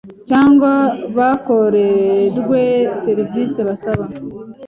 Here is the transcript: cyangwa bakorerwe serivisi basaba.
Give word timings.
cyangwa 0.29 0.71
bakorerwe 1.17 2.61
serivisi 3.03 3.59
basaba. 3.67 4.03